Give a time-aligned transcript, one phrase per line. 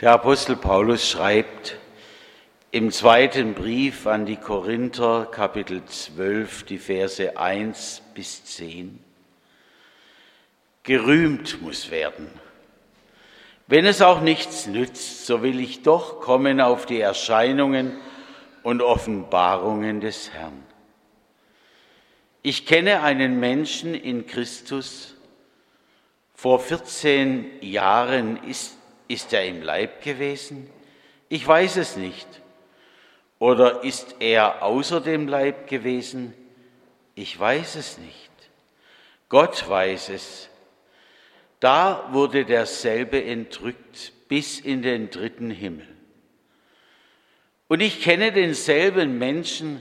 [0.00, 1.78] Der Apostel Paulus schreibt
[2.70, 9.02] im zweiten Brief an die Korinther, Kapitel 12, die Verse 1 bis 10.
[10.82, 12.30] Gerühmt muss werden.
[13.68, 17.96] Wenn es auch nichts nützt, so will ich doch kommen auf die Erscheinungen
[18.62, 20.62] und Offenbarungen des Herrn.
[22.42, 25.14] Ich kenne einen Menschen in Christus.
[26.34, 28.75] Vor 14 Jahren ist
[29.08, 30.70] ist er im Leib gewesen?
[31.28, 32.26] Ich weiß es nicht.
[33.38, 36.32] Oder ist er außer dem Leib gewesen?
[37.14, 38.30] Ich weiß es nicht.
[39.28, 40.48] Gott weiß es.
[41.60, 45.86] Da wurde derselbe entrückt bis in den dritten Himmel.
[47.68, 49.80] Und ich kenne denselben Menschen,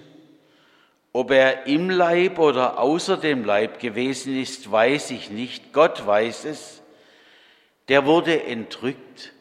[1.14, 5.72] ob er im Leib oder außer dem Leib gewesen ist, weiß ich nicht.
[5.72, 6.82] Gott weiß es
[7.88, 9.34] der wurde entrückt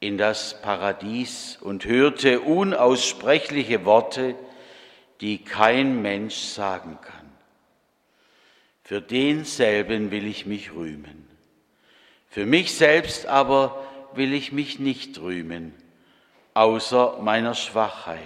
[0.00, 4.34] in das Paradies und hörte unaussprechliche Worte,
[5.20, 7.30] die kein Mensch sagen kann.
[8.82, 11.28] Für denselben will ich mich rühmen.
[12.28, 15.74] Für mich selbst aber will ich mich nicht rühmen,
[16.54, 18.22] außer meiner Schwachheit.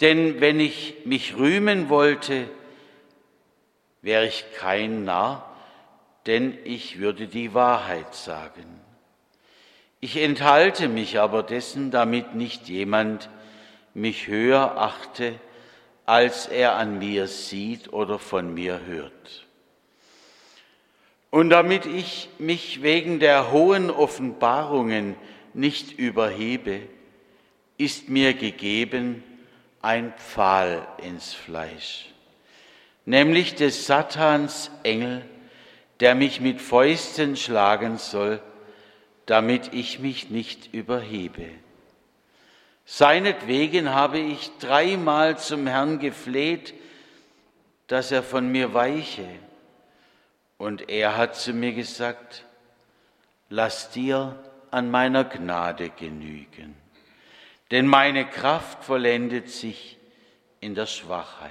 [0.00, 2.48] Denn wenn ich mich rühmen wollte,
[4.02, 5.53] wäre ich kein Narr,
[6.26, 8.80] denn ich würde die Wahrheit sagen.
[10.00, 13.30] Ich enthalte mich aber dessen, damit nicht jemand
[13.94, 15.34] mich höher achte,
[16.06, 19.46] als er an mir sieht oder von mir hört.
[21.30, 25.16] Und damit ich mich wegen der hohen Offenbarungen
[25.52, 26.80] nicht überhebe,
[27.78, 29.24] ist mir gegeben
[29.82, 32.06] ein Pfahl ins Fleisch,
[33.04, 35.24] nämlich des Satans Engel,
[36.00, 38.40] der mich mit Fäusten schlagen soll,
[39.26, 41.48] damit ich mich nicht überhebe.
[42.84, 46.74] Seinetwegen habe ich dreimal zum Herrn gefleht,
[47.86, 49.28] dass er von mir weiche.
[50.58, 52.44] Und er hat zu mir gesagt,
[53.48, 54.38] lass dir
[54.70, 56.74] an meiner Gnade genügen,
[57.70, 59.98] denn meine Kraft vollendet sich
[60.60, 61.50] in der Schwachheit.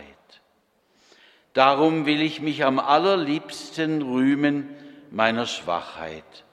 [1.54, 4.70] Darum will ich mich am allerliebsten rühmen
[5.12, 6.44] meiner Schwachheit,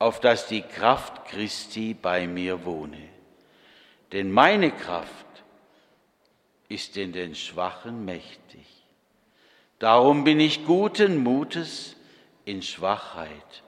[0.00, 3.08] auf dass die Kraft Christi bei mir wohne.
[4.12, 5.26] Denn meine Kraft
[6.68, 8.66] ist in den Schwachen mächtig.
[9.78, 11.94] Darum bin ich guten Mutes
[12.44, 13.62] in Schwachheit,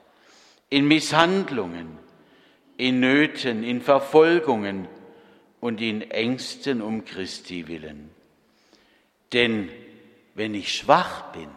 [0.69, 1.97] in Misshandlungen,
[2.75, 4.89] in Nöten, in Verfolgungen
[5.61, 8.09] und in Ängsten um Christi willen.
[9.31, 9.69] Denn
[10.33, 11.49] wenn ich schwach bin,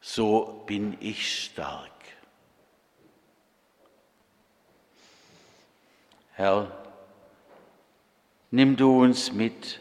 [0.00, 1.90] so bin ich stark.
[6.32, 6.70] Herr,
[8.50, 9.80] nimm du uns mit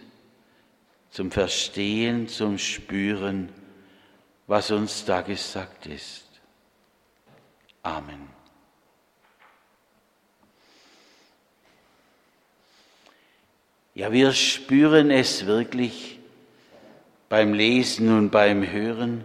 [1.09, 3.49] zum Verstehen, zum Spüren,
[4.45, 6.25] was uns da gesagt ist.
[7.81, 8.29] Amen.
[13.95, 16.18] Ja, wir spüren es wirklich
[17.29, 19.23] beim Lesen und beim Hören,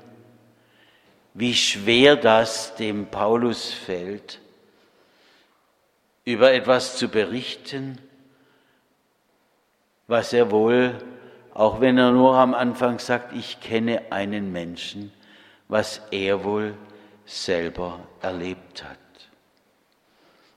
[1.33, 4.41] wie schwer das dem Paulus fällt,
[6.25, 7.99] über etwas zu berichten,
[10.07, 10.99] was er wohl,
[11.55, 15.13] auch wenn er nur am Anfang sagt, ich kenne einen Menschen,
[15.69, 16.77] was er wohl
[17.25, 18.99] selber erlebt hat.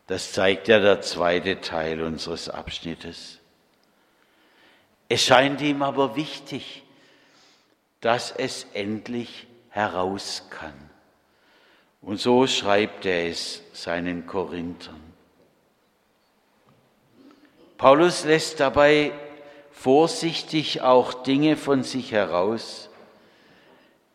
[0.07, 3.39] Das zeigt ja der zweite Teil unseres Abschnittes.
[5.09, 6.83] Es scheint ihm aber wichtig,
[8.01, 10.73] dass es endlich heraus kann.
[12.01, 15.01] Und so schreibt er es seinen Korinthern.
[17.77, 19.11] Paulus lässt dabei
[19.71, 22.89] vorsichtig auch Dinge von sich heraus,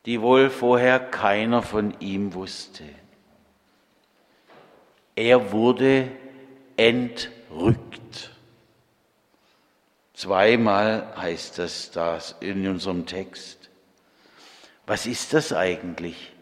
[0.04, 2.84] die wohl vorher keiner von ihm wusste.
[5.14, 6.10] Er wurde
[6.76, 8.30] entrückt.
[10.14, 13.61] Zweimal heißt das da in unserem Text.
[14.92, 16.32] Was ist das eigentlich?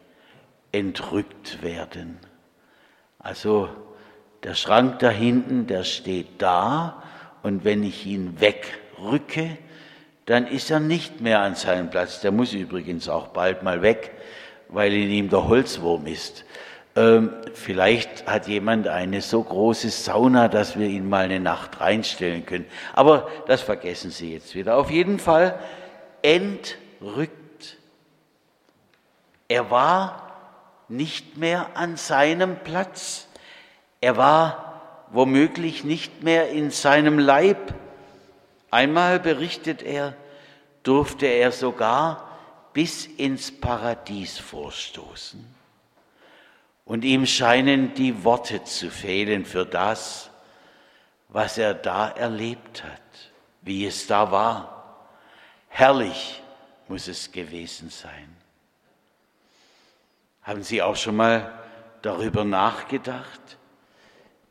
[0.72, 2.18] Entrückt werden.
[3.20, 3.68] Also
[4.42, 7.00] der Schrank da hinten, der steht da
[7.44, 9.56] und wenn ich ihn wegrücke,
[10.26, 12.22] dann ist er nicht mehr an seinem Platz.
[12.22, 14.10] Der muss übrigens auch bald mal weg,
[14.66, 16.44] weil in ihm der Holzwurm ist.
[16.96, 22.44] Ähm, vielleicht hat jemand eine so große Sauna, dass wir ihn mal eine Nacht reinstellen
[22.44, 22.66] können.
[22.94, 24.76] Aber das vergessen Sie jetzt wieder.
[24.76, 25.56] Auf jeden Fall
[26.22, 27.39] entrückt
[29.50, 30.30] er war
[30.88, 33.26] nicht mehr an seinem Platz.
[34.00, 37.74] Er war womöglich nicht mehr in seinem Leib.
[38.70, 40.14] Einmal berichtet er,
[40.84, 42.28] durfte er sogar
[42.74, 45.44] bis ins Paradies vorstoßen.
[46.84, 50.30] Und ihm scheinen die Worte zu fehlen für das,
[51.28, 53.32] was er da erlebt hat,
[53.62, 55.08] wie es da war.
[55.66, 56.40] Herrlich
[56.86, 58.36] muss es gewesen sein.
[60.42, 61.52] Haben Sie auch schon mal
[62.02, 63.58] darüber nachgedacht,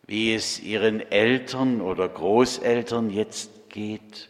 [0.06, 4.30] wie es Ihren Eltern oder Großeltern jetzt geht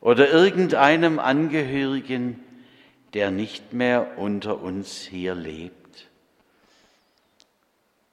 [0.00, 2.42] oder irgendeinem Angehörigen,
[3.14, 6.08] der nicht mehr unter uns hier lebt?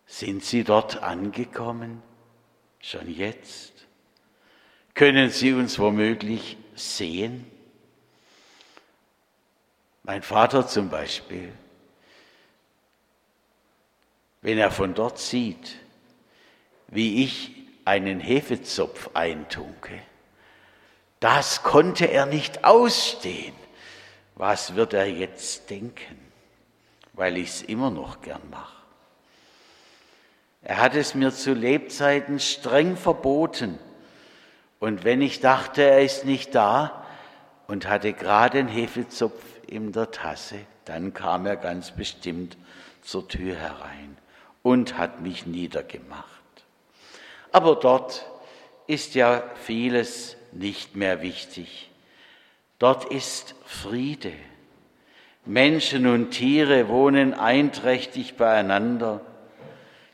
[0.06, 2.01] Sind Sie dort angekommen?
[2.79, 3.74] Schon jetzt?
[4.94, 7.45] Können Sie uns womöglich sehen?
[10.03, 11.51] Mein Vater zum Beispiel,
[14.43, 15.77] wenn er von dort sieht,
[16.89, 17.55] wie ich
[17.85, 19.99] einen Hefezopf eintunke,
[21.19, 23.55] das konnte er nicht ausstehen.
[24.35, 26.19] Was wird er jetzt denken?
[27.13, 28.75] Weil ich es immer noch gern mache.
[30.61, 33.79] Er hat es mir zu Lebzeiten streng verboten.
[34.79, 37.05] Und wenn ich dachte, er ist nicht da
[37.67, 42.57] und hatte gerade einen Hefezopf in der Tasse, dann kam er ganz bestimmt
[43.01, 44.17] zur Tür herein
[44.63, 46.25] und hat mich niedergemacht.
[47.51, 48.25] Aber dort
[48.88, 51.92] ist ja vieles nicht mehr wichtig.
[52.80, 54.33] Dort ist Friede.
[55.45, 59.21] Menschen und Tiere wohnen einträchtig beieinander.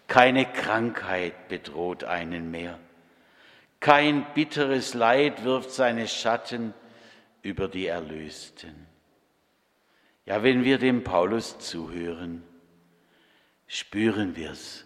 [0.07, 2.79] Keine Krankheit bedroht einen mehr.
[3.79, 6.73] Kein bitteres Leid wirft seine Schatten
[7.43, 8.87] über die Erlösten.
[10.25, 12.43] Ja, wenn wir dem Paulus zuhören,
[13.69, 14.83] spüren wir es.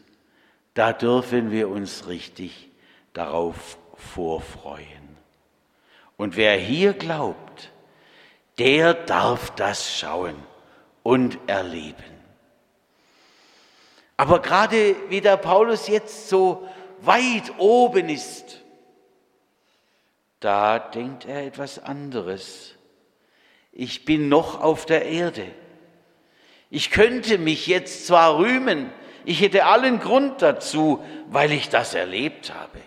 [0.75, 2.69] Da dürfen wir uns richtig
[3.13, 5.17] darauf vorfreuen.
[6.17, 7.71] Und wer hier glaubt,
[8.59, 10.35] der darf das schauen
[11.01, 12.03] und erleben.
[14.17, 16.67] Aber gerade wie der Paulus jetzt so
[17.01, 18.61] weit oben ist,
[20.39, 22.75] da denkt er etwas anderes.
[23.71, 25.47] Ich bin noch auf der Erde.
[26.75, 28.91] Ich könnte mich jetzt zwar rühmen,
[29.25, 32.81] ich hätte allen Grund dazu, weil ich das erlebt habe.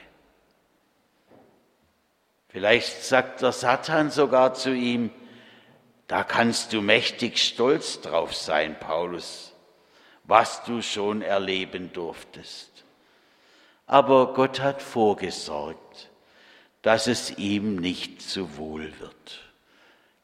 [2.49, 5.13] Vielleicht sagt der Satan sogar zu ihm,
[6.09, 9.53] da kannst du mächtig stolz drauf sein, Paulus,
[10.25, 12.85] was du schon erleben durftest.
[13.87, 16.11] Aber Gott hat vorgesorgt,
[16.83, 19.53] dass es ihm nicht zu wohl wird.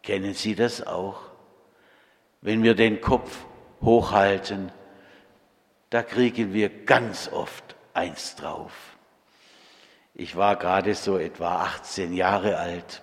[0.02, 1.20] Kennen Sie das auch?
[2.40, 3.44] Wenn wir den Kopf
[3.82, 4.72] hochhalten,
[5.90, 8.72] da kriegen wir ganz oft eins drauf.
[10.14, 13.02] Ich war gerade so etwa 18 Jahre alt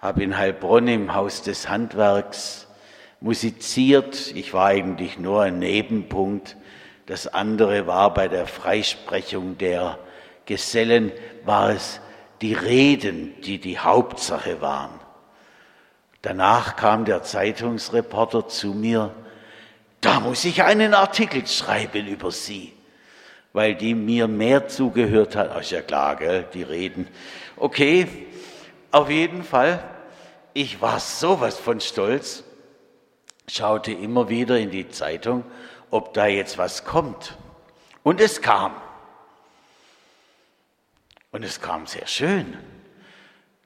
[0.00, 2.68] habe in Heilbronn im Haus des Handwerks
[3.20, 4.32] musiziert.
[4.34, 6.56] Ich war eigentlich nur ein Nebenpunkt.
[7.06, 9.98] Das andere war bei der Freisprechung der
[10.46, 11.12] Gesellen,
[11.44, 12.00] war es
[12.40, 15.00] die Reden, die die Hauptsache waren.
[16.22, 19.12] Danach kam der Zeitungsreporter zu mir,
[20.00, 22.72] da muss ich einen Artikel schreiben über Sie,
[23.52, 25.50] weil die mir mehr zugehört hat.
[25.52, 27.08] Ach ja klar, gell, die Reden.
[27.56, 28.06] Okay,
[28.90, 29.82] auf jeden Fall,
[30.54, 32.44] ich war sowas von stolz,
[33.48, 35.44] schaute immer wieder in die Zeitung,
[35.90, 37.36] ob da jetzt was kommt.
[38.02, 38.74] Und es kam.
[41.30, 42.56] Und es kam sehr schön.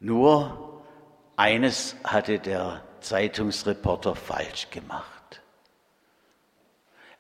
[0.01, 0.83] Nur
[1.37, 5.22] eines hatte der Zeitungsreporter falsch gemacht.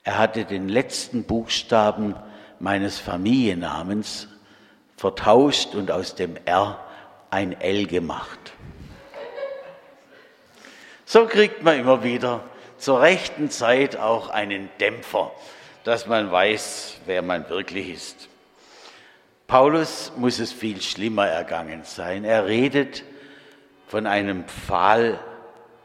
[0.04, 2.16] Er hatte den letzten Buchstaben
[2.58, 4.28] meines Familiennamens
[4.96, 6.84] vertauscht und aus dem R
[7.30, 8.52] ein L gemacht.
[11.04, 12.42] So kriegt man immer wieder
[12.78, 15.30] zur rechten Zeit auch einen Dämpfer,
[15.84, 18.28] dass man weiß, wer man wirklich ist.
[19.46, 22.24] Paulus muss es viel schlimmer ergangen sein.
[22.24, 23.04] Er redet
[23.86, 25.20] von einem Pfahl,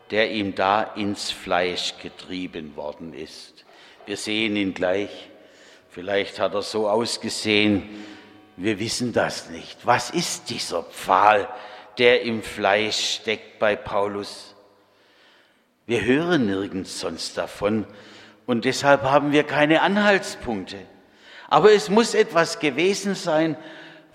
[0.10, 3.66] der ihm da ins Fleisch getrieben worden ist.
[4.08, 5.30] Wir sehen ihn gleich.
[5.92, 8.06] Vielleicht hat er so ausgesehen
[8.58, 9.86] wir wissen das nicht.
[9.86, 11.48] Was ist dieser Pfahl,
[12.00, 14.56] der im Fleisch steckt bei Paulus?
[15.86, 17.86] Wir hören nirgends sonst davon
[18.48, 20.78] und deshalb haben wir keine Anhaltspunkte.
[21.48, 23.56] Aber es muss etwas gewesen sein,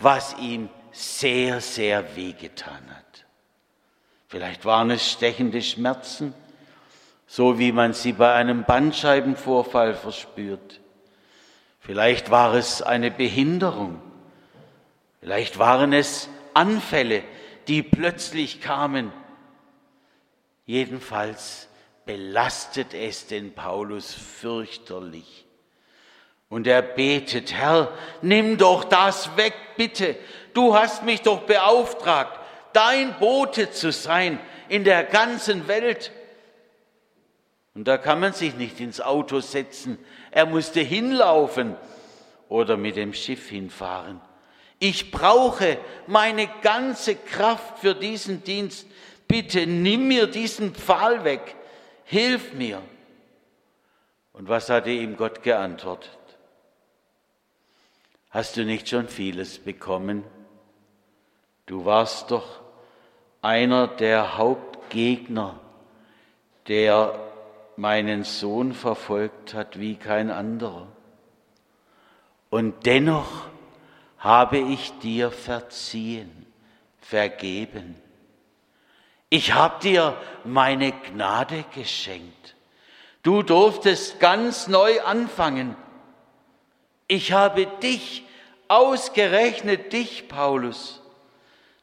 [0.01, 3.25] was ihm sehr, sehr wehgetan hat.
[4.27, 6.35] Vielleicht waren es stechende Schmerzen,
[7.33, 10.81] so wie man sie bei einem Bandscheibenvorfall verspürt.
[11.81, 14.01] Vielleicht war es eine Behinderung
[15.23, 17.23] Vielleicht waren es Anfälle,
[17.69, 19.13] die plötzlich kamen.
[20.67, 21.69] Jedenfalls
[22.05, 25.47] belastet es den Paulus fürchterlich.
[26.49, 30.17] Und er betet, Herr, nimm doch das weg, bitte.
[30.55, 32.41] Du hast mich doch beauftragt,
[32.73, 36.11] dein Bote zu sein in der ganzen Welt.
[37.75, 39.99] Und da kann man sich nicht ins Auto setzen.
[40.31, 41.77] Er musste hinlaufen
[42.49, 44.21] oder mit dem Schiff hinfahren.
[44.79, 48.87] Ich brauche meine ganze Kraft für diesen Dienst.
[49.27, 51.57] Bitte nimm mir diesen Pfahl weg.
[52.05, 52.83] Hilf mir.
[54.33, 56.11] Und was hatte ihm Gott geantwortet?
[58.31, 60.25] Hast du nicht schon vieles bekommen?
[61.67, 62.61] Du warst doch
[63.41, 65.61] einer der Hauptgegner,
[66.67, 67.32] der
[67.77, 70.87] meinen Sohn verfolgt hat wie kein anderer.
[72.51, 73.47] Und dennoch
[74.19, 76.47] habe ich dir verziehen,
[77.01, 77.97] vergeben.
[79.31, 82.55] Ich habe dir meine Gnade geschenkt.
[83.23, 85.77] Du durftest ganz neu anfangen.
[87.09, 88.25] Ich habe dich,
[88.69, 91.01] ausgerechnet dich, Paulus,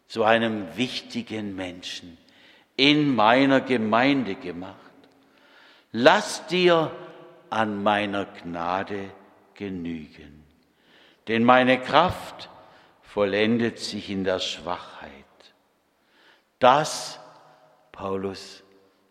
[0.07, 2.17] zu einem wichtigen Menschen
[2.75, 4.88] in meiner Gemeinde gemacht.
[5.91, 6.91] Lass dir
[7.49, 9.09] an meiner Gnade
[9.55, 10.43] genügen,
[11.27, 12.49] denn meine Kraft
[13.01, 15.09] vollendet sich in der Schwachheit.
[16.59, 17.19] Das,
[17.91, 18.63] Paulus,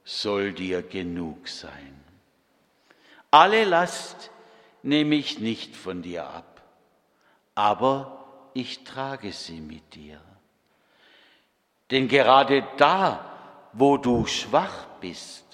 [0.04, 2.02] soll dir genug sein.
[3.30, 4.30] Alle Last
[4.82, 6.62] nehme ich nicht von dir ab,
[7.54, 10.20] aber ich trage sie mit dir.
[11.90, 13.25] Denn gerade da,
[13.73, 15.48] wo du schwach bist,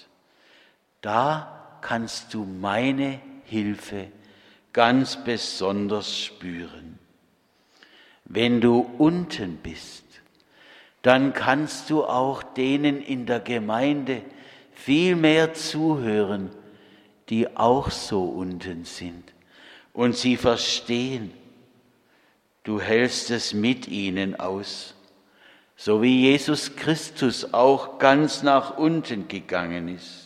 [1.05, 4.07] da kannst du meine Hilfe
[4.73, 6.97] ganz besonders spüren.
[8.25, 10.03] Wenn du unten bist,
[11.03, 14.23] dann kannst du auch denen in der Gemeinde
[14.73, 16.49] viel mehr zuhören,
[17.29, 19.33] die auch so unten sind
[19.93, 21.31] und sie verstehen.
[22.63, 24.95] Du hältst es mit ihnen aus
[25.75, 30.24] so wie Jesus Christus auch ganz nach unten gegangen ist.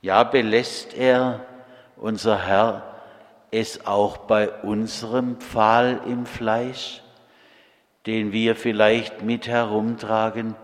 [0.00, 1.44] Ja, belässt er,
[1.96, 2.94] unser Herr,
[3.50, 7.02] es auch bei unserem Pfahl im Fleisch,
[8.06, 10.54] den wir vielleicht mit herumtragen,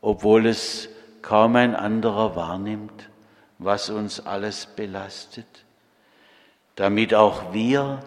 [0.00, 0.88] obwohl es
[1.22, 3.10] kaum ein anderer wahrnimmt,
[3.58, 5.64] was uns alles belastet,
[6.76, 8.00] damit auch wir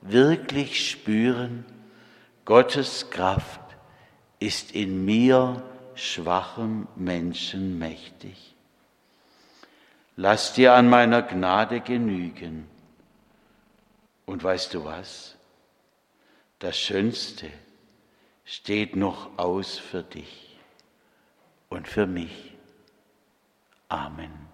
[0.00, 1.64] wirklich spüren,
[2.44, 3.60] Gottes Kraft
[4.38, 5.62] ist in mir,
[5.94, 8.56] schwachem Menschen, mächtig.
[10.16, 12.68] Lass dir an meiner Gnade genügen.
[14.26, 15.36] Und weißt du was?
[16.58, 17.50] Das Schönste
[18.44, 20.58] steht noch aus für dich
[21.68, 22.54] und für mich.
[23.88, 24.51] Amen.